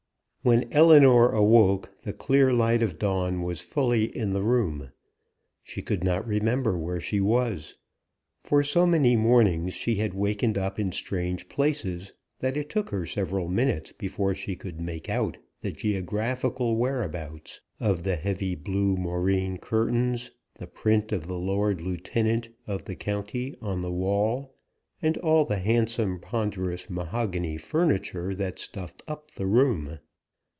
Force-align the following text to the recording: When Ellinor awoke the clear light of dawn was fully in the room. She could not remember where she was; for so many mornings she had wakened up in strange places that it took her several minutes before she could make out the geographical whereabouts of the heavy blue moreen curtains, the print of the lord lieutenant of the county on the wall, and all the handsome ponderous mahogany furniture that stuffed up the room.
When 0.43 0.73
Ellinor 0.73 1.29
awoke 1.33 1.91
the 2.01 2.13
clear 2.13 2.51
light 2.51 2.81
of 2.81 2.97
dawn 2.97 3.43
was 3.43 3.61
fully 3.61 4.05
in 4.17 4.33
the 4.33 4.41
room. 4.41 4.89
She 5.61 5.83
could 5.83 6.03
not 6.03 6.25
remember 6.27 6.75
where 6.79 6.99
she 6.99 7.19
was; 7.21 7.75
for 8.39 8.63
so 8.63 8.87
many 8.87 9.15
mornings 9.15 9.75
she 9.75 9.97
had 9.97 10.15
wakened 10.15 10.57
up 10.57 10.79
in 10.79 10.91
strange 10.93 11.47
places 11.47 12.13
that 12.39 12.57
it 12.57 12.71
took 12.71 12.89
her 12.89 13.05
several 13.05 13.49
minutes 13.49 13.91
before 13.91 14.33
she 14.33 14.55
could 14.55 14.81
make 14.81 15.09
out 15.09 15.37
the 15.61 15.71
geographical 15.71 16.75
whereabouts 16.75 17.61
of 17.79 18.01
the 18.01 18.15
heavy 18.15 18.55
blue 18.55 18.97
moreen 18.97 19.59
curtains, 19.59 20.31
the 20.55 20.65
print 20.65 21.11
of 21.11 21.27
the 21.27 21.37
lord 21.37 21.81
lieutenant 21.81 22.49
of 22.65 22.85
the 22.85 22.95
county 22.95 23.55
on 23.61 23.81
the 23.81 23.91
wall, 23.93 24.55
and 25.03 25.19
all 25.19 25.45
the 25.45 25.59
handsome 25.59 26.19
ponderous 26.19 26.89
mahogany 26.89 27.57
furniture 27.57 28.33
that 28.33 28.57
stuffed 28.57 29.03
up 29.07 29.29
the 29.35 29.45
room. 29.45 29.99